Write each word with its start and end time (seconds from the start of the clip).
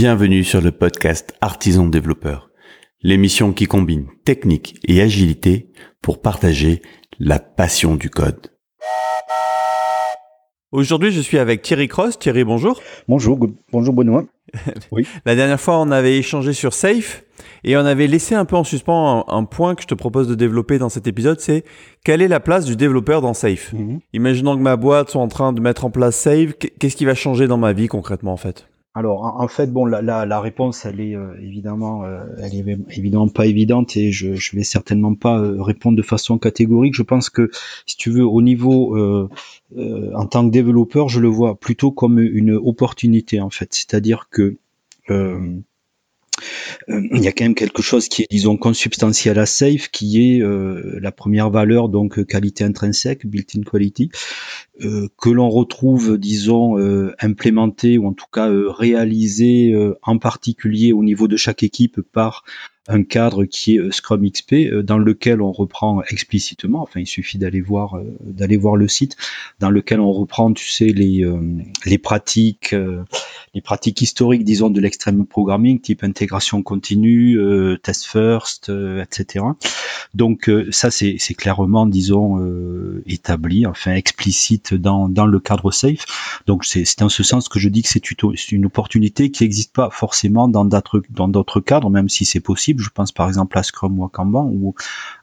Bienvenue 0.00 0.44
sur 0.44 0.60
le 0.60 0.70
podcast 0.70 1.34
Artisan 1.40 1.88
Développeur, 1.88 2.50
l'émission 3.02 3.52
qui 3.52 3.66
combine 3.66 4.06
technique 4.24 4.78
et 4.86 5.02
agilité 5.02 5.72
pour 6.02 6.22
partager 6.22 6.82
la 7.18 7.40
passion 7.40 7.96
du 7.96 8.08
code. 8.08 8.52
Aujourd'hui, 10.70 11.10
je 11.10 11.20
suis 11.20 11.36
avec 11.36 11.62
Thierry 11.62 11.88
Cross. 11.88 12.16
Thierry, 12.20 12.44
bonjour. 12.44 12.80
Bonjour, 13.08 13.36
bonjour 13.72 13.92
Benoît. 13.92 14.22
Oui. 14.92 15.04
La 15.26 15.34
dernière 15.34 15.60
fois, 15.60 15.80
on 15.80 15.90
avait 15.90 16.16
échangé 16.16 16.52
sur 16.52 16.74
Safe 16.74 17.24
et 17.64 17.76
on 17.76 17.84
avait 17.84 18.06
laissé 18.06 18.36
un 18.36 18.44
peu 18.44 18.54
en 18.54 18.62
suspens 18.62 19.24
un, 19.26 19.44
point 19.46 19.74
que 19.74 19.82
je 19.82 19.88
te 19.88 19.94
propose 19.94 20.28
de 20.28 20.36
développer 20.36 20.78
dans 20.78 20.90
cet 20.90 21.08
épisode, 21.08 21.40
c'est 21.40 21.64
quelle 22.04 22.22
est 22.22 22.28
la 22.28 22.38
place 22.38 22.66
du 22.66 22.76
développeur 22.76 23.20
dans 23.20 23.34
Safe? 23.34 23.72
Mhm. 23.72 23.98
Imaginons 24.12 24.56
que 24.56 24.62
ma 24.62 24.76
boîte 24.76 25.10
soit 25.10 25.20
en 25.20 25.28
train 25.28 25.52
de 25.52 25.60
mettre 25.60 25.84
en 25.84 25.90
place 25.90 26.14
Safe, 26.14 26.52
qu'est-ce 26.56 26.94
qui 26.94 27.04
va 27.04 27.16
changer 27.16 27.48
dans 27.48 27.58
ma 27.58 27.72
vie 27.72 27.88
concrètement 27.88 28.32
en 28.32 28.36
fait? 28.36 28.68
Alors 28.94 29.22
en, 29.22 29.48
fait 29.48 29.70
bon 29.72 29.84
la, 29.84 30.40
réponse 30.40 30.84
elle 30.84 31.00
est 31.00 31.14
euh, 31.14 31.34
évidemment 31.40 32.04
euh, 32.04 32.24
elle 32.38 32.54
est 32.54 32.78
évidemment 32.96 33.28
pas 33.28 33.46
évidente 33.46 33.96
et 33.96 34.10
je 34.10 34.34
je 34.34 34.56
vais 34.56 34.64
certainement 34.64 35.14
pas 35.14 35.38
euh, 35.38 35.62
répondre 35.62 35.96
de 35.96 36.02
façon 36.02 36.38
catégorique. 36.38 36.94
Je 36.94 37.02
pense 37.02 37.30
que 37.30 37.50
si 37.86 37.96
tu 37.96 38.10
veux 38.10 38.26
au 38.26 38.42
niveau 38.42 38.96
en 39.76 40.26
tant 40.26 40.46
que 40.46 40.50
développeur 40.50 41.08
je 41.08 41.20
le 41.20 41.28
vois 41.28 41.58
plutôt 41.58 41.92
comme 41.92 42.18
une 42.18 42.52
opportunité 42.52 43.40
en 43.40 43.50
fait, 43.50 43.72
c'est-à-dire 43.72 44.28
que 44.30 44.56
il 46.88 47.22
y 47.22 47.28
a 47.28 47.32
quand 47.32 47.44
même 47.44 47.54
quelque 47.54 47.82
chose 47.82 48.08
qui 48.08 48.22
est, 48.22 48.26
disons, 48.30 48.56
consubstantiel 48.56 49.38
à 49.38 49.46
Safe, 49.46 49.88
qui 49.88 50.32
est 50.32 50.40
euh, 50.40 50.98
la 51.00 51.12
première 51.12 51.50
valeur, 51.50 51.88
donc 51.88 52.24
qualité 52.24 52.64
intrinsèque, 52.64 53.26
built-in 53.26 53.62
quality, 53.62 54.10
euh, 54.82 55.08
que 55.18 55.30
l'on 55.30 55.50
retrouve, 55.50 56.18
disons, 56.18 56.76
implémenté 57.20 57.98
ou 57.98 58.06
en 58.06 58.12
tout 58.12 58.26
cas 58.32 58.48
réalisé 58.50 59.74
en 60.02 60.18
particulier 60.18 60.92
au 60.92 61.02
niveau 61.02 61.28
de 61.28 61.36
chaque 61.36 61.62
équipe 61.62 62.00
par 62.00 62.44
un 62.88 63.02
cadre 63.02 63.44
qui 63.44 63.76
est 63.76 63.92
Scrum 63.92 64.28
XP 64.28 64.80
dans 64.82 64.98
lequel 64.98 65.40
on 65.42 65.52
reprend 65.52 66.02
explicitement, 66.10 66.82
enfin 66.82 67.00
il 67.00 67.06
suffit 67.06 67.38
d'aller 67.38 67.60
voir 67.60 68.00
d'aller 68.22 68.56
voir 68.56 68.76
le 68.76 68.88
site, 68.88 69.16
dans 69.60 69.70
lequel 69.70 70.00
on 70.00 70.12
reprend, 70.12 70.52
tu 70.52 70.68
sais, 70.68 70.86
les 70.86 71.24
les 71.84 71.98
pratiques 71.98 72.74
les 73.54 73.60
pratiques 73.60 74.00
historiques, 74.02 74.44
disons, 74.44 74.70
de 74.70 74.80
l'extrême 74.80 75.26
programming, 75.26 75.80
type 75.80 76.04
intégration 76.04 76.62
continue, 76.62 77.38
euh, 77.38 77.76
test 77.82 78.06
first, 78.06 78.68
euh, 78.68 79.02
etc. 79.02 79.44
Donc 80.14 80.48
euh, 80.48 80.68
ça, 80.70 80.90
c'est 80.90 81.18
clairement, 81.34 81.86
disons, 81.86 82.38
établi, 83.06 83.66
enfin 83.66 83.94
explicite 83.94 84.74
dans, 84.74 85.08
dans 85.08 85.26
le 85.26 85.40
cadre 85.40 85.70
safe. 85.70 86.04
Donc 86.46 86.64
c'est 86.64 87.02
en 87.02 87.08
ce 87.08 87.22
sens 87.22 87.48
que 87.48 87.58
je 87.58 87.68
dis 87.68 87.82
que 87.82 87.88
c'est 87.88 88.52
une 88.52 88.66
opportunité 88.66 89.30
qui 89.30 89.42
n'existe 89.42 89.74
pas 89.74 89.90
forcément 89.90 90.48
dans 90.48 90.64
dans 90.64 91.28
d'autres 91.28 91.60
cadres, 91.60 91.90
même 91.90 92.08
si 92.08 92.24
c'est 92.24 92.40
possible. 92.40 92.77
Je 92.78 92.88
pense 92.88 93.12
par 93.12 93.28
exemple 93.28 93.58
à 93.58 93.62
Scrum 93.62 93.98
ou 93.98 94.04
à 94.04 94.08
Kanban, 94.08 94.50
où 94.52 94.74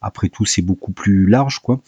après 0.01 0.29
tout 0.29 0.45
c'est 0.45 0.61
beaucoup 0.61 0.91
plus 0.91 1.27
large, 1.27 1.59
quoi. 1.59 1.79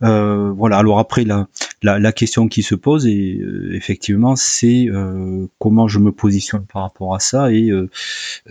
voilà. 0.00 0.78
Alors 0.78 0.98
après 0.98 1.24
la, 1.24 1.48
la, 1.82 1.98
la 1.98 2.12
question 2.12 2.48
qui 2.48 2.62
se 2.62 2.74
pose 2.74 3.06
et 3.06 3.40
effectivement 3.72 4.36
c'est 4.36 4.88
comment 5.58 5.74
comment 5.74 5.88
je 5.88 5.98
me 5.98 6.12
positionne 6.12 6.66
par 6.66 6.82
rapport 6.82 7.14
à 7.14 7.20
ça 7.20 7.50
et 7.52 7.70
euh, 7.70 7.90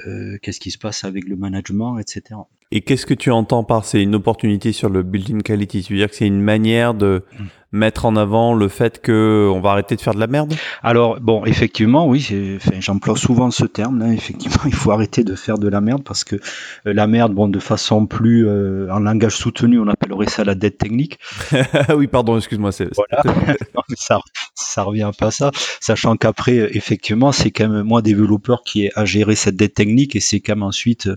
euh, 0.06 0.38
qu'est-ce 0.42 0.60
qui 0.60 0.72
se 0.72 0.78
passe 0.78 1.06
avec 1.06 1.28
le 1.28 1.38
management, 1.38 2.00
etc. 2.00 2.42
Et 2.72 2.82
qu'est-ce 2.82 3.06
que 3.06 3.14
tu 3.14 3.32
entends 3.32 3.64
par 3.64 3.86
c'est 3.86 4.02
une 4.02 4.16
opportunité 4.16 4.74
sur 4.74 4.90
le 4.90 5.04
building 5.04 5.42
quality? 5.42 5.84
Tu 5.84 5.94
veux 5.94 6.00
dire 6.00 6.10
que 6.10 6.16
c'est 6.16 6.28
une 6.28 6.42
manière 6.42 6.94
de 6.94 7.24
mm 7.40 7.46
mettre 7.74 8.06
en 8.06 8.16
avant 8.16 8.54
le 8.54 8.68
fait 8.70 9.02
que 9.02 9.50
on 9.52 9.60
va 9.60 9.72
arrêter 9.72 9.96
de 9.96 10.02
faire 10.02 10.14
de 10.14 10.20
la 10.20 10.28
merde? 10.28 10.54
Alors 10.84 11.20
bon, 11.20 11.44
effectivement, 11.46 12.08
oui, 12.08 12.60
j'emploie 12.80 13.18
souvent 13.18 13.52
ce 13.52 13.66
terme. 13.66 14.00
Là, 14.00 14.14
effectivement, 14.14 14.62
il 14.66 14.74
faut 14.74 14.92
arrêter 14.92 15.24
de 15.24 15.36
faire 15.36 15.58
de 15.58 15.68
la 15.68 15.82
merde 15.82 16.04
parce 16.04 16.24
que 16.24 16.36
euh, 16.36 16.94
la 16.94 17.08
merde, 17.08 17.34
bon, 17.34 17.50
de 17.50 17.60
façon 17.60 18.06
plus 18.06 18.48
euh, 18.48 18.88
en 18.92 19.00
langage 19.00 19.36
soutenu, 19.36 19.80
on 19.80 19.88
appellerait 19.88 20.30
ça 20.30 20.44
la 20.44 20.56
dette 20.56 20.78
technique. 20.78 21.20
oui, 21.96 22.08
pardon, 22.08 22.38
excuse-moi. 22.38 22.70
Voilà. 22.96 23.56
ça, 23.96 24.20
ça 24.54 24.84
revient 24.84 25.12
pas 25.18 25.28
à 25.28 25.32
ça, 25.32 25.52
sachant 25.80 26.16
qu'après, 26.16 26.60
euh, 26.60 26.78
effectivement, 26.78 27.32
c'est 27.32 27.52
quand 27.52 27.68
même 27.68 27.84
moi 27.84 28.02
développeur 28.02 28.62
qui 28.64 28.86
ai 28.86 28.92
à 28.96 29.04
gérer 29.04 29.36
cette 29.36 29.56
dette 29.56 29.74
technique 29.74 30.16
et 30.16 30.20
c'est 30.20 30.40
quand 30.40 30.54
même 30.56 30.64
ensuite 30.64 31.10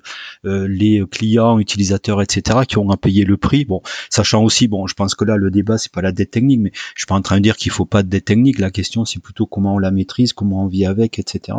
les 0.44 1.02
clients, 1.10 1.58
utilisateurs, 1.58 2.22
etc., 2.22 2.60
qui 2.66 2.78
ont 2.78 2.90
à 2.90 2.96
payer 2.96 3.24
le 3.24 3.36
prix. 3.36 3.66
Bon, 3.66 3.82
sachant 4.08 4.42
aussi, 4.42 4.68
bon, 4.68 4.86
je 4.86 4.94
pense 4.94 5.14
que 5.14 5.24
là, 5.24 5.36
le 5.36 5.50
débat, 5.50 5.76
c'est 5.76 5.92
pas 5.92 6.00
la 6.00 6.12
dette 6.12 6.30
technique 6.30 6.45
mais 6.58 6.70
je 6.72 7.00
suis 7.00 7.06
pas 7.06 7.14
en 7.14 7.22
train 7.22 7.36
de 7.36 7.42
dire 7.42 7.56
qu'il 7.56 7.72
faut 7.72 7.84
pas 7.84 8.02
de 8.02 8.18
technique. 8.18 8.58
La 8.58 8.70
question, 8.70 9.04
c'est 9.04 9.20
plutôt 9.20 9.46
comment 9.46 9.74
on 9.74 9.78
la 9.78 9.90
maîtrise, 9.90 10.32
comment 10.32 10.64
on 10.64 10.66
vit 10.66 10.86
avec, 10.86 11.18
etc. 11.18 11.58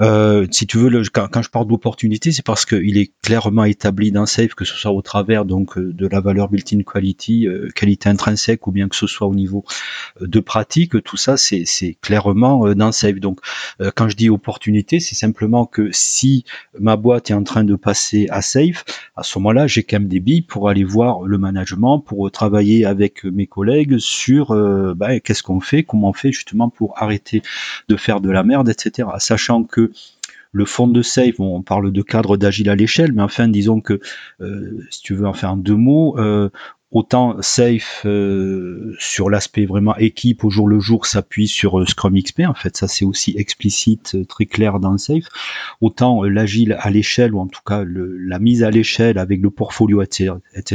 Euh, 0.00 0.46
si 0.50 0.66
tu 0.66 0.78
veux, 0.78 0.90
quand, 1.12 1.42
je 1.42 1.50
parle 1.50 1.66
d'opportunité, 1.66 2.32
c'est 2.32 2.44
parce 2.44 2.64
qu'il 2.64 2.98
est 2.98 3.12
clairement 3.22 3.64
établi 3.64 4.12
dans 4.12 4.26
Safe, 4.26 4.54
que 4.54 4.64
ce 4.64 4.74
soit 4.74 4.90
au 4.90 5.02
travers 5.02 5.44
donc 5.44 5.78
euh, 5.78 5.92
de 5.92 6.06
la 6.06 6.20
valeur 6.20 6.48
built-in 6.48 6.82
quality, 6.82 7.46
euh, 7.46 7.68
qualité 7.74 8.08
intrinsèque, 8.08 8.66
ou 8.66 8.72
bien 8.72 8.88
que 8.88 8.96
ce 8.96 9.06
soit 9.06 9.26
au 9.26 9.34
niveau 9.34 9.64
de 10.20 10.40
pratique, 10.40 11.02
tout 11.02 11.16
ça, 11.16 11.36
c'est 11.36 11.98
clairement 12.00 12.74
dans 12.74 12.92
Safe. 12.92 13.16
Donc, 13.16 13.40
quand 13.94 14.08
je 14.08 14.16
dis 14.16 14.28
opportunité, 14.28 15.00
c'est 15.00 15.14
simplement 15.14 15.66
que 15.66 15.88
si 15.92 16.44
ma 16.78 16.96
boîte 16.96 17.30
est 17.30 17.34
en 17.34 17.42
train 17.42 17.64
de 17.64 17.74
passer 17.74 18.26
à 18.30 18.42
Safe, 18.42 18.84
à 19.16 19.22
ce 19.22 19.38
moment-là, 19.38 19.66
j'ai 19.66 19.82
quand 19.82 19.98
même 19.98 20.08
des 20.08 20.20
billes 20.20 20.42
pour 20.42 20.68
aller 20.68 20.84
voir 20.84 21.22
le 21.22 21.38
management, 21.38 22.00
pour 22.00 22.30
travailler 22.30 22.84
avec 22.84 23.24
mes 23.24 23.46
collègues 23.46 23.98
sur 23.98 24.54
bah, 24.94 25.20
qu'est-ce 25.20 25.42
qu'on 25.42 25.60
fait, 25.60 25.82
comment 25.82 26.10
on 26.10 26.12
fait 26.12 26.32
justement 26.32 26.68
pour 26.68 26.94
arrêter 26.96 27.42
de 27.88 27.96
faire 27.96 28.20
de 28.20 28.30
la 28.30 28.42
merde, 28.42 28.68
etc. 28.68 29.08
Sachant 29.18 29.64
que 29.64 29.75
le 30.52 30.64
fond 30.64 30.88
de 30.88 31.02
safe, 31.02 31.38
on 31.38 31.62
parle 31.62 31.92
de 31.92 32.02
cadre 32.02 32.36
d'agile 32.38 32.70
à 32.70 32.76
l'échelle, 32.76 33.12
mais 33.12 33.22
enfin, 33.22 33.46
disons 33.46 33.80
que, 33.80 34.00
euh, 34.40 34.86
si 34.90 35.02
tu 35.02 35.14
veux 35.14 35.26
en 35.26 35.34
faire 35.34 35.56
deux 35.56 35.76
mots, 35.76 36.18
euh, 36.18 36.48
autant 36.92 37.36
Safe 37.42 38.02
euh, 38.06 38.94
sur 38.98 39.28
l'aspect 39.28 39.66
vraiment 39.66 39.96
équipe 39.96 40.44
au 40.44 40.50
jour 40.50 40.68
le 40.68 40.78
jour 40.78 41.06
s'appuie 41.06 41.48
sur 41.48 41.80
euh, 41.80 41.86
Scrum 41.86 42.14
XP 42.18 42.42
en 42.46 42.54
fait. 42.54 42.76
Ça 42.76 42.86
c'est 42.86 43.04
aussi 43.04 43.34
explicite 43.36 44.14
euh, 44.14 44.24
très 44.24 44.46
clair 44.46 44.78
dans 44.78 44.96
Safe. 44.96 45.24
Autant 45.80 46.22
l'agile 46.22 46.76
à 46.78 46.90
l'échelle 46.90 47.34
ou 47.34 47.40
en 47.40 47.48
tout 47.48 47.60
cas 47.66 47.84
la 47.86 48.38
mise 48.38 48.62
à 48.62 48.70
l'échelle 48.70 49.18
avec 49.18 49.40
le 49.40 49.50
portfolio 49.50 50.02
etc., 50.02 50.32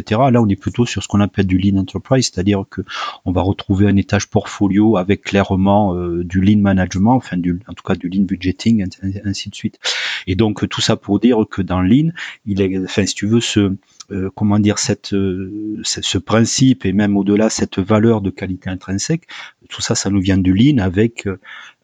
là 0.09 0.41
on 0.41 0.49
est 0.49 0.55
plutôt 0.55 0.85
sur 0.85 1.01
ce 1.01 1.07
qu'on 1.07 1.21
appelle 1.21 1.47
du 1.47 1.57
lean 1.57 1.77
enterprise 1.77 2.29
c'est-à-dire 2.31 2.65
que 2.69 2.81
on 3.25 3.31
va 3.31 3.41
retrouver 3.41 3.87
un 3.87 3.95
étage 3.95 4.27
portfolio 4.27 4.97
avec 4.97 5.21
clairement 5.21 5.95
du 6.23 6.41
lean 6.41 6.59
management 6.59 7.15
enfin 7.15 7.37
du, 7.37 7.59
en 7.67 7.73
tout 7.73 7.83
cas 7.83 7.95
du 7.95 8.09
lean 8.09 8.23
budgeting 8.23 8.85
ainsi 9.25 9.49
de 9.49 9.55
suite. 9.55 9.79
Et 10.27 10.35
donc 10.35 10.67
tout 10.67 10.81
ça 10.81 10.97
pour 10.97 11.19
dire 11.19 11.37
que 11.49 11.61
dans 11.61 11.81
lean 11.81 12.09
il 12.45 12.61
est 12.61 12.77
enfin 12.83 13.05
si 13.05 13.15
tu 13.15 13.27
veux 13.27 13.41
ce 13.41 13.75
euh, 14.11 14.29
comment 14.35 14.59
dire 14.59 14.77
cette, 14.77 15.13
euh, 15.13 15.79
ce 15.83 16.17
principe 16.17 16.85
et 16.85 16.93
même 16.93 17.15
au-delà 17.17 17.49
cette 17.49 17.79
valeur 17.79 18.21
de 18.21 18.29
qualité 18.29 18.69
intrinsèque, 18.69 19.27
tout 19.69 19.81
ça, 19.81 19.95
ça 19.95 20.09
nous 20.09 20.19
vient 20.19 20.37
du 20.37 20.53
lean 20.53 20.79
avec 20.79 21.27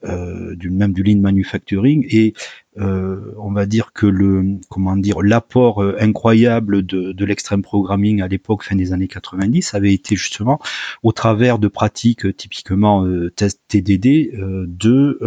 euh, 0.04 0.56
du 0.56 0.70
même 0.70 0.94
du 0.94 1.04
lean 1.04 1.22
manufacturing 1.22 2.06
et 2.10 2.34
euh, 2.80 3.34
on 3.38 3.52
va 3.52 3.66
dire 3.66 3.92
que 3.94 4.06
le 4.06 4.60
comment 4.70 4.96
dire 4.96 5.22
l'apport 5.22 5.82
euh, 5.82 5.96
incroyable 6.00 6.86
de, 6.86 7.12
de 7.12 7.26
l'extrême 7.26 7.62
programming 7.62 8.22
à 8.22 8.28
l'époque 8.28 8.64
fin 8.64 8.76
des 8.76 8.94
années 8.94 9.08
90 9.08 9.74
avait 9.74 9.94
été 9.94 10.16
justement 10.16 10.60
au 11.04 11.12
travers 11.12 11.60
de 11.60 11.68
pratiques 11.68 12.26
euh, 12.26 12.34
typiquement 12.34 13.06
euh, 13.06 13.34
TDD 13.68 14.32
de 14.34 15.20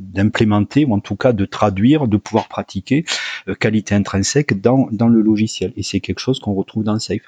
d'implémenter 0.00 0.84
ou 0.84 0.94
en 0.94 1.00
tout 1.00 1.16
cas 1.16 1.32
de 1.32 1.44
traduire 1.44 2.08
de 2.08 2.16
pouvoir 2.16 2.48
pratiquer 2.48 3.04
qualité 3.60 3.94
intrinsèque 3.94 4.60
dans 4.60 4.88
dans 4.90 5.08
le 5.08 5.20
logiciel 5.20 5.72
et 5.76 5.82
c'est 5.82 6.00
quelque 6.00 6.20
chose 6.20 6.40
qu'on 6.40 6.54
retrouve 6.54 6.84
dans 6.84 6.98
Safe. 6.98 7.22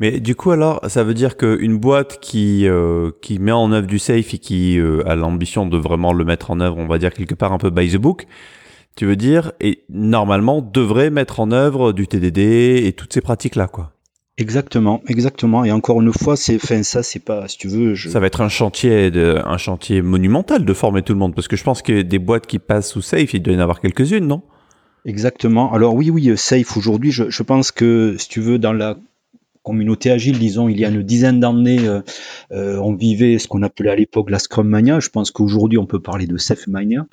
Mais 0.00 0.18
du 0.18 0.34
coup, 0.34 0.50
alors, 0.50 0.80
ça 0.88 1.04
veut 1.04 1.14
dire 1.14 1.36
qu'une 1.36 1.78
boîte 1.78 2.18
qui, 2.20 2.66
euh, 2.66 3.12
qui 3.22 3.38
met 3.38 3.52
en 3.52 3.70
œuvre 3.70 3.86
du 3.86 4.00
safe 4.00 4.34
et 4.34 4.38
qui 4.38 4.76
euh, 4.78 5.08
a 5.08 5.14
l'ambition 5.14 5.66
de 5.66 5.78
vraiment 5.78 6.12
le 6.12 6.24
mettre 6.24 6.50
en 6.50 6.58
œuvre, 6.58 6.78
on 6.78 6.88
va 6.88 6.98
dire 6.98 7.12
quelque 7.12 7.34
part 7.34 7.52
un 7.52 7.58
peu 7.58 7.70
by 7.70 7.88
the 7.88 7.96
book, 7.96 8.26
tu 8.96 9.06
veux 9.06 9.16
dire, 9.16 9.52
et 9.60 9.84
normalement 9.88 10.62
devrait 10.62 11.10
mettre 11.10 11.40
en 11.40 11.50
œuvre 11.50 11.92
du 11.92 12.06
TDD 12.06 12.84
et 12.86 12.92
toutes 12.92 13.12
ces 13.12 13.20
pratiques-là, 13.20 13.68
quoi. 13.68 13.92
Exactement, 14.36 15.00
exactement. 15.06 15.64
Et 15.64 15.70
encore 15.70 16.02
une 16.02 16.12
fois, 16.12 16.36
c'est, 16.36 16.58
fin, 16.58 16.82
ça, 16.82 17.04
c'est 17.04 17.20
pas, 17.20 17.46
si 17.46 17.56
tu 17.56 17.68
veux, 17.68 17.94
ça 17.94 18.18
va 18.18 18.26
être 18.26 18.40
un 18.40 18.48
chantier, 18.48 19.12
de, 19.12 19.40
un 19.44 19.58
chantier 19.58 20.02
monumental 20.02 20.64
de 20.64 20.74
former 20.74 21.02
tout 21.02 21.12
le 21.12 21.20
monde, 21.20 21.34
parce 21.34 21.46
que 21.46 21.56
je 21.56 21.62
pense 21.62 21.82
que 21.82 22.02
des 22.02 22.18
boîtes 22.18 22.46
qui 22.46 22.58
passent 22.58 22.90
sous 22.90 23.02
safe, 23.02 23.32
il 23.34 23.42
doit 23.42 23.54
y 23.54 23.56
en 23.56 23.60
avoir 23.60 23.80
quelques-unes, 23.80 24.26
non? 24.26 24.42
Exactement. 25.04 25.72
Alors 25.72 25.94
oui, 25.94 26.10
oui, 26.10 26.36
safe 26.36 26.76
aujourd'hui, 26.76 27.12
je, 27.12 27.30
je 27.30 27.42
pense 27.42 27.70
que 27.70 28.16
si 28.18 28.28
tu 28.28 28.40
veux, 28.40 28.58
dans 28.58 28.72
la 28.72 28.96
communauté 29.64 30.10
agile, 30.10 30.38
disons, 30.38 30.68
il 30.68 30.78
y 30.78 30.84
a 30.84 30.90
une 30.90 31.02
dizaine 31.02 31.40
d'années, 31.40 31.80
on 32.52 32.94
vivait 32.94 33.38
ce 33.38 33.48
qu'on 33.48 33.62
appelait 33.62 33.90
à 33.90 33.96
l'époque 33.96 34.30
la 34.30 34.38
Scrum 34.38 34.68
Mania. 34.68 35.00
Je 35.00 35.08
pense 35.08 35.30
qu'aujourd'hui, 35.30 35.78
on 35.78 35.86
peut 35.86 36.00
parler 36.00 36.26
de 36.26 36.36
Safe 36.36 36.66
Mania, 36.68 37.06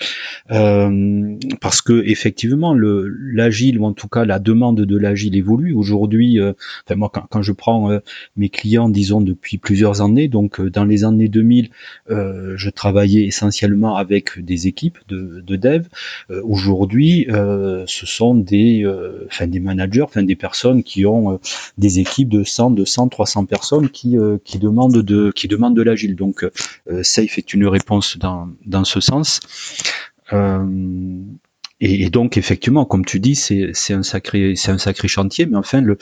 parce 0.48 1.82
que 1.82 2.04
effectivement, 2.06 2.76
l'agile 2.76 3.80
ou 3.80 3.86
en 3.86 3.94
tout 3.94 4.10
cas 4.10 4.26
la 4.26 4.40
demande 4.40 4.82
de 4.82 4.98
l'agile 4.98 5.36
évolue. 5.36 5.74
Aujourd'hui, 5.74 6.40
enfin 6.42 6.96
moi, 6.96 7.10
quand, 7.12 7.26
quand 7.30 7.42
je 7.42 7.54
prends 7.54 7.90
mes 8.36 8.50
clients, 8.50 8.90
disons 8.90 9.22
depuis 9.22 9.58
plusieurs 9.58 10.02
années, 10.02 10.28
donc 10.28 10.62
dans 10.62 10.86
les 10.86 11.06
années 11.06 11.30
2000, 11.30 11.70
je 12.10 12.70
travaillais 12.70 13.26
essentiellement 13.26 13.96
avec 13.96 14.40
des 14.40 14.68
équipes 14.68 14.98
de, 15.08 15.42
de 15.46 15.56
dev. 15.56 15.86
Aujourd'hui, 16.44 17.28
ce 17.30 18.06
sont 18.06 18.36
des, 18.36 18.86
enfin 19.28 19.48
des 19.48 19.62
managers, 19.62 20.02
enfin 20.02 20.24
des 20.24 20.36
personnes 20.36 20.84
qui 20.84 21.06
ont 21.06 21.40
des 21.78 22.00
équipes 22.00 22.28
de 22.28 22.41
100, 22.44 22.72
200, 22.72 23.10
300 23.10 23.46
personnes 23.46 23.90
qui, 23.90 24.18
euh, 24.18 24.38
qui 24.44 24.60
demandent 24.60 25.02
de, 25.02 25.32
qui 25.32 25.48
demandent 25.48 25.76
de 25.76 25.82
l'agile. 25.82 26.16
Donc, 26.16 26.44
euh, 26.44 27.04
Safe 27.04 27.38
est 27.38 27.54
une 27.54 27.68
réponse 27.68 28.18
dans, 28.18 28.50
dans 28.66 28.84
ce 28.84 29.00
sens. 29.00 29.40
Euh, 30.34 30.66
et, 31.84 32.12
donc 32.12 32.38
effectivement, 32.38 32.86
comme 32.86 33.04
tu 33.04 33.20
dis, 33.20 33.36
c'est 33.36 33.94
un 33.94 34.04
sacré, 34.04 34.54
c'est 34.56 34.72
un 34.72 34.78
sacré 34.78 35.08
chantier. 35.08 35.48
Mais 35.48 35.58
enfin, 35.58 35.82
le, 35.82 35.98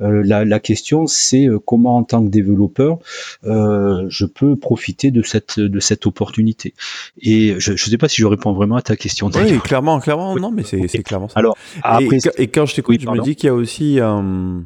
la, 0.00 0.44
la, 0.44 0.58
question, 0.58 1.06
c'est 1.06 1.46
comment 1.64 1.96
en 1.96 2.02
tant 2.02 2.24
que 2.24 2.28
développeur, 2.28 2.98
euh, 3.44 4.04
je 4.08 4.26
peux 4.26 4.56
profiter 4.56 5.12
de 5.12 5.22
cette 5.22 5.60
de 5.60 5.80
cette 5.80 6.06
opportunité. 6.06 6.74
Et 7.20 7.54
je 7.58 7.72
ne 7.72 7.76
sais 7.76 7.98
pas 7.98 8.08
si 8.08 8.20
je 8.20 8.26
réponds 8.26 8.52
vraiment 8.52 8.74
à 8.74 8.82
ta 8.82 8.96
question. 8.96 9.30
Oui, 9.32 9.58
clairement, 9.60 10.00
clairement, 10.00 10.34
non, 10.34 10.50
mais 10.50 10.64
c'est 10.64 11.02
clairement 11.04 11.28
ça. 11.28 11.38
Alors, 11.38 11.56
après, 11.84 12.18
et, 12.36 12.48
quand 12.48 12.66
je 12.66 12.74
t'écoute, 12.74 13.00
je 13.00 13.08
me 13.08 13.22
dis 13.22 13.36
qu'il 13.36 13.46
y 13.46 13.50
a 13.50 13.54
aussi 13.54 14.00
un 14.00 14.64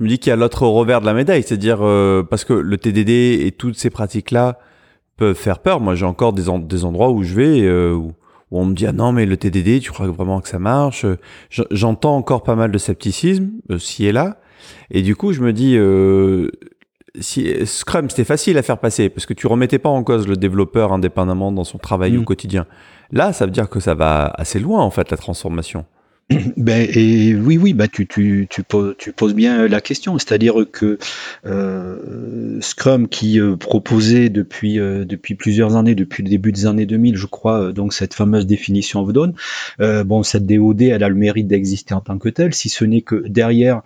je 0.00 0.04
me 0.04 0.08
dis 0.08 0.18
qu'il 0.18 0.30
y 0.30 0.32
a 0.32 0.36
l'autre 0.36 0.66
revers 0.66 1.02
de 1.02 1.06
la 1.06 1.12
médaille, 1.12 1.42
c'est-à-dire 1.42 1.80
euh, 1.82 2.22
parce 2.22 2.44
que 2.44 2.54
le 2.54 2.78
TDD 2.78 3.44
et 3.44 3.52
toutes 3.52 3.76
ces 3.76 3.90
pratiques-là 3.90 4.58
peuvent 5.18 5.36
faire 5.36 5.58
peur. 5.58 5.78
Moi, 5.78 5.94
j'ai 5.94 6.06
encore 6.06 6.32
des, 6.32 6.44
des 6.62 6.84
endroits 6.86 7.10
où 7.10 7.22
je 7.22 7.34
vais 7.34 7.60
euh, 7.60 7.92
où, 7.92 8.14
on 8.50 8.64
me 8.64 8.74
dit 8.74 8.86
ah 8.86 8.92
non 8.92 9.12
mais 9.12 9.26
le 9.26 9.36
TDD, 9.36 9.80
tu 9.80 9.92
crois 9.92 10.06
vraiment 10.08 10.40
que 10.40 10.48
ça 10.48 10.58
marche? 10.58 11.04
J'entends 11.70 12.16
encore 12.16 12.42
pas 12.42 12.56
mal 12.56 12.72
de 12.72 12.78
scepticisme 12.78 13.50
euh, 13.70 13.78
ci 13.78 14.06
et 14.06 14.12
là, 14.12 14.38
et 14.90 15.02
du 15.02 15.14
coup 15.14 15.32
je 15.32 15.42
me 15.42 15.52
dis 15.52 15.78
si 17.20 17.66
Scrum 17.66 18.08
c'était 18.08 18.24
facile 18.24 18.56
à 18.56 18.62
faire 18.62 18.78
passer 18.78 19.10
parce 19.10 19.26
que 19.26 19.34
tu 19.34 19.46
remettais 19.46 19.78
pas 19.78 19.90
en 19.90 20.02
cause 20.02 20.26
le 20.26 20.36
développeur 20.36 20.92
indépendamment 20.92 21.52
dans 21.52 21.64
son 21.64 21.78
travail 21.78 22.16
au 22.16 22.22
mmh. 22.22 22.24
quotidien. 22.24 22.66
Là, 23.12 23.32
ça 23.32 23.44
veut 23.44 23.52
dire 23.52 23.68
que 23.68 23.80
ça 23.80 23.94
va 23.94 24.32
assez 24.36 24.58
loin 24.58 24.80
en 24.80 24.90
fait 24.90 25.10
la 25.10 25.16
transformation. 25.16 25.84
Ben, 26.56 26.88
et 26.94 27.34
oui, 27.34 27.58
oui, 27.58 27.74
bah, 27.74 27.88
tu, 27.88 28.06
tu, 28.06 28.46
tu, 28.48 28.62
poses, 28.62 28.94
tu 28.98 29.12
poses 29.12 29.34
bien 29.34 29.66
la 29.66 29.80
question. 29.80 30.18
C'est-à-dire 30.18 30.54
que 30.70 30.98
euh, 31.46 32.58
Scrum, 32.60 33.08
qui 33.08 33.40
euh, 33.40 33.56
proposait 33.56 34.28
depuis, 34.28 34.78
euh, 34.78 35.04
depuis 35.04 35.34
plusieurs 35.34 35.76
années, 35.76 35.94
depuis 35.94 36.22
le 36.22 36.28
début 36.28 36.52
des 36.52 36.66
années 36.66 36.86
2000, 36.86 37.16
je 37.16 37.26
crois, 37.26 37.60
euh, 37.60 37.72
donc 37.72 37.92
cette 37.92 38.14
fameuse 38.14 38.46
définition 38.46 39.00
of 39.00 39.12
done, 39.12 39.34
bon, 39.78 40.22
cette 40.22 40.46
DOD, 40.46 40.82
elle 40.82 41.02
a 41.02 41.08
le 41.08 41.14
mérite 41.14 41.46
d'exister 41.46 41.94
en 41.94 42.00
tant 42.00 42.18
que 42.18 42.28
telle, 42.28 42.54
si 42.54 42.68
ce 42.68 42.84
n'est 42.84 43.02
que 43.02 43.26
derrière, 43.26 43.82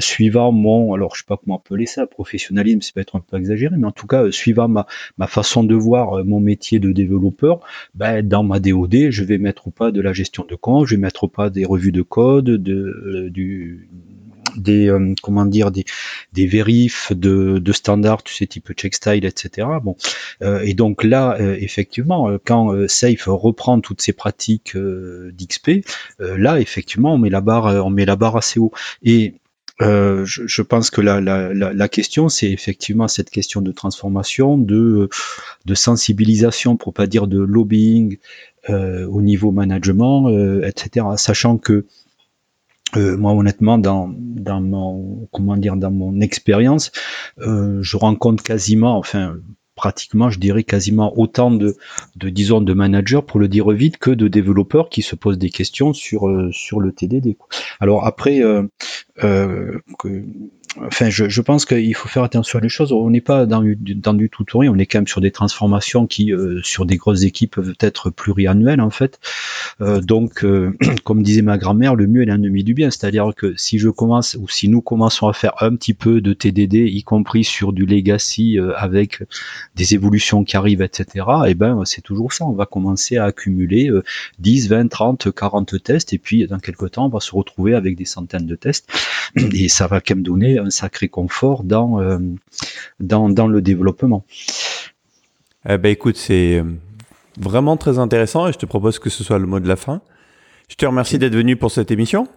suivant 0.00 0.52
mon, 0.52 0.92
alors 0.92 1.14
je 1.14 1.20
sais 1.20 1.26
pas 1.26 1.36
comment 1.36 1.56
appeler 1.56 1.86
ça, 1.86 2.06
professionnalisme, 2.06 2.80
c'est 2.82 2.94
peut-être 2.94 3.16
un 3.16 3.20
peu 3.20 3.36
exagéré, 3.36 3.74
mais 3.76 3.86
en 3.86 3.92
tout 3.92 4.06
cas, 4.06 4.30
suivant 4.30 4.68
ma, 4.68 4.86
ma 5.18 5.26
façon 5.26 5.64
de 5.64 5.74
voir 5.74 6.24
mon 6.24 6.40
métier 6.40 6.78
de 6.78 6.92
développeur, 6.92 7.60
ben, 7.94 8.26
dans 8.26 8.42
ma 8.42 8.60
DOD, 8.60 9.10
je 9.10 9.24
vais 9.24 9.38
mettre 9.38 9.66
ou 9.66 9.70
pas 9.70 9.90
de 9.90 10.00
la 10.00 10.12
gestion 10.12 10.44
de 10.48 10.54
compte, 10.54 10.86
je 10.86 10.94
vais 10.94 11.00
mettre 11.00 11.24
ou 11.24 11.28
pas 11.28 11.50
des 11.50 11.63
revues 11.64 11.92
de 11.92 12.02
code, 12.02 12.44
de, 12.44 12.74
euh, 12.74 13.30
du, 13.30 13.88
des 14.56 14.88
euh, 14.88 15.14
comment 15.22 15.46
dire 15.46 15.70
des, 15.70 15.84
des 16.32 16.46
vérifs 16.46 17.12
de, 17.12 17.58
de 17.58 17.72
standards, 17.72 18.22
tu 18.22 18.34
sais 18.34 18.46
type 18.46 18.72
check 18.72 18.94
style, 18.94 19.24
etc. 19.24 19.68
Bon, 19.82 19.96
euh, 20.42 20.60
et 20.60 20.74
donc 20.74 21.04
là 21.04 21.36
effectivement 21.58 22.36
quand 22.44 22.74
Safe 22.88 23.24
reprend 23.26 23.80
toutes 23.80 24.00
ces 24.00 24.12
pratiques 24.12 24.76
d'XP, 24.76 25.86
là 26.18 26.60
effectivement 26.60 27.14
on 27.14 27.18
met 27.18 27.30
la 27.30 27.40
barre 27.40 27.84
on 27.84 27.90
met 27.90 28.04
la 28.04 28.16
barre 28.16 28.36
assez 28.36 28.60
haut 28.60 28.72
et 29.02 29.34
je, 29.80 30.24
je, 30.24 30.62
pense 30.62 30.90
que 30.90 31.00
la, 31.00 31.20
la, 31.20 31.52
la, 31.52 31.88
question, 31.88 32.28
c'est 32.28 32.50
effectivement 32.50 33.08
cette 33.08 33.30
question 33.30 33.60
de 33.60 33.72
transformation, 33.72 34.56
de, 34.56 35.08
de 35.66 35.74
sensibilisation, 35.74 36.76
pour 36.76 36.94
pas 36.94 37.06
dire 37.06 37.26
de 37.26 37.38
lobbying, 37.38 38.18
euh, 38.70 39.06
au 39.08 39.20
niveau 39.20 39.50
management, 39.50 40.30
euh, 40.30 40.66
etc. 40.66 41.04
Sachant 41.18 41.58
que 41.58 41.84
euh, 42.96 43.14
moi 43.14 43.32
honnêtement 43.32 43.76
dans 43.76 44.10
dans 44.18 44.62
mon 44.62 45.28
comment 45.32 45.58
dire 45.58 45.76
dans 45.76 45.90
mon 45.90 46.20
expérience 46.22 46.90
je 47.36 47.96
rencontre 47.96 48.42
quasiment 48.42 48.96
enfin 48.96 49.36
pratiquement, 49.74 50.30
je 50.30 50.38
dirais 50.38 50.64
quasiment 50.64 51.18
autant 51.18 51.50
de, 51.50 51.76
de 52.16 52.28
disons 52.28 52.60
de 52.60 52.72
managers 52.72 53.20
pour 53.26 53.40
le 53.40 53.48
dire 53.48 53.70
vite 53.70 53.98
que 53.98 54.10
de 54.10 54.28
développeurs 54.28 54.88
qui 54.88 55.02
se 55.02 55.16
posent 55.16 55.38
des 55.38 55.50
questions 55.50 55.92
sur 55.92 56.30
sur 56.52 56.80
le 56.80 56.92
TDD. 56.92 57.36
Alors 57.80 58.06
après, 58.06 58.40
euh, 59.22 59.78
que, 59.98 60.24
enfin, 60.82 61.10
je, 61.10 61.28
je 61.28 61.40
pense 61.40 61.64
qu'il 61.64 61.94
faut 61.94 62.08
faire 62.08 62.22
attention 62.22 62.58
à 62.58 62.62
les 62.62 62.68
choses. 62.68 62.92
On 62.92 63.10
n'est 63.10 63.20
pas 63.20 63.46
dans, 63.46 63.62
dans 63.78 64.14
du 64.14 64.30
rien. 64.54 64.72
On 64.72 64.78
est 64.78 64.86
quand 64.86 64.98
même 64.98 65.08
sur 65.08 65.20
des 65.20 65.30
transformations 65.30 66.06
qui, 66.06 66.32
euh, 66.32 66.60
sur 66.62 66.86
des 66.86 66.96
grosses 66.96 67.22
équipes, 67.22 67.52
peuvent 67.56 67.74
être 67.80 68.10
pluriannuelles 68.10 68.80
en 68.80 68.90
fait. 68.90 69.20
Euh, 69.80 70.00
donc, 70.00 70.44
euh, 70.44 70.76
comme 71.04 71.22
disait 71.22 71.42
ma 71.42 71.58
grand-mère, 71.58 71.94
le 71.94 72.06
mieux 72.06 72.22
est 72.22 72.26
l'ennemi 72.26 72.64
du 72.64 72.74
bien. 72.74 72.90
C'est-à-dire 72.90 73.30
que 73.36 73.54
si 73.56 73.78
je 73.78 73.88
commence 73.88 74.36
ou 74.40 74.48
si 74.48 74.68
nous 74.68 74.80
commençons 74.80 75.28
à 75.28 75.32
faire 75.32 75.54
un 75.60 75.74
petit 75.76 75.94
peu 75.94 76.20
de 76.20 76.32
TDD, 76.32 76.74
y 76.74 77.02
compris 77.02 77.44
sur 77.44 77.72
du 77.72 77.86
legacy 77.86 78.58
avec 78.76 79.22
des 79.76 79.94
évolutions 79.94 80.44
qui 80.44 80.56
arrivent, 80.56 80.82
etc. 80.82 81.26
Et 81.46 81.50
eh 81.50 81.54
ben, 81.54 81.82
c'est 81.84 82.02
toujours 82.02 82.32
ça. 82.32 82.44
On 82.44 82.52
va 82.52 82.66
commencer 82.66 83.16
à 83.16 83.24
accumuler 83.24 83.90
10, 84.38 84.68
20, 84.68 84.88
30, 84.88 85.32
40 85.32 85.82
tests, 85.82 86.12
et 86.12 86.18
puis 86.18 86.46
dans 86.46 86.58
quelques 86.58 86.92
temps, 86.92 87.06
on 87.06 87.08
va 87.08 87.20
se 87.20 87.34
retrouver 87.34 87.74
avec 87.74 87.96
des 87.96 88.04
centaines 88.04 88.46
de 88.46 88.56
tests, 88.56 88.88
et 89.36 89.68
ça 89.68 89.86
va 89.86 90.00
quand 90.00 90.14
même 90.14 90.22
donner 90.22 90.58
un 90.64 90.70
sacré 90.70 91.08
confort 91.08 91.64
dans, 91.64 92.00
euh, 92.00 92.18
dans, 93.00 93.28
dans, 93.28 93.46
le 93.46 93.60
développement. 93.62 94.24
Eh 95.68 95.78
ben, 95.78 95.90
écoute, 95.90 96.16
c'est 96.16 96.58
euh, 96.58 96.64
vraiment 97.38 97.76
très 97.76 97.98
intéressant 97.98 98.48
et 98.48 98.52
je 98.52 98.58
te 98.58 98.66
propose 98.66 98.98
que 98.98 99.10
ce 99.10 99.24
soit 99.24 99.38
le 99.38 99.46
mot 99.46 99.60
de 99.60 99.68
la 99.68 99.76
fin. 99.76 100.00
Je 100.68 100.76
te 100.76 100.86
remercie 100.86 101.18
d'être 101.18 101.34
venu 101.34 101.56
pour 101.56 101.70
cette 101.70 101.90
émission. 101.90 102.28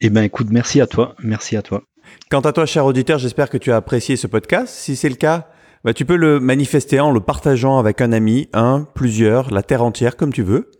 Eh 0.00 0.10
ben, 0.10 0.22
écoute, 0.22 0.48
merci 0.50 0.80
à 0.80 0.86
toi. 0.86 1.14
Merci 1.22 1.56
à 1.56 1.62
toi. 1.62 1.82
Quant 2.30 2.40
à 2.40 2.52
toi, 2.52 2.66
cher 2.66 2.84
auditeur, 2.84 3.18
j'espère 3.18 3.48
que 3.48 3.58
tu 3.58 3.72
as 3.72 3.76
apprécié 3.76 4.16
ce 4.16 4.26
podcast. 4.26 4.74
Si 4.74 4.96
c'est 4.96 5.08
le 5.08 5.14
cas, 5.14 5.48
bah, 5.84 5.94
tu 5.94 6.04
peux 6.04 6.16
le 6.16 6.40
manifester 6.40 7.00
en 7.00 7.10
le 7.10 7.20
partageant 7.20 7.78
avec 7.78 8.00
un 8.00 8.12
ami, 8.12 8.48
un, 8.52 8.86
plusieurs, 8.94 9.50
la 9.52 9.62
terre 9.62 9.82
entière, 9.82 10.16
comme 10.16 10.32
tu 10.32 10.42
veux. 10.42 10.70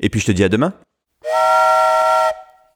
Et 0.00 0.08
puis 0.08 0.20
je 0.20 0.26
te 0.26 0.32
dis 0.32 0.44
à 0.44 0.48
demain. 0.48 0.74